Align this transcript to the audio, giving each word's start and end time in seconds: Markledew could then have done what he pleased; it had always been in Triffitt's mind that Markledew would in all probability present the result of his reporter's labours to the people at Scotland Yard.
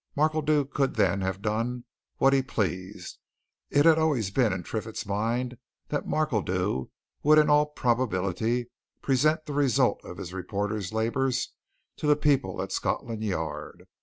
Markledew 0.17 0.65
could 0.65 0.95
then 0.95 1.21
have 1.21 1.43
done 1.43 1.83
what 2.17 2.33
he 2.33 2.41
pleased; 2.41 3.19
it 3.69 3.85
had 3.85 3.99
always 3.99 4.31
been 4.31 4.51
in 4.51 4.63
Triffitt's 4.63 5.05
mind 5.05 5.59
that 5.89 6.07
Markledew 6.07 6.87
would 7.21 7.37
in 7.37 7.51
all 7.51 7.67
probability 7.67 8.71
present 9.03 9.45
the 9.45 9.53
result 9.53 10.01
of 10.03 10.17
his 10.17 10.33
reporter's 10.33 10.91
labours 10.91 11.53
to 11.97 12.07
the 12.07 12.15
people 12.15 12.63
at 12.63 12.71
Scotland 12.71 13.23
Yard. 13.23 13.83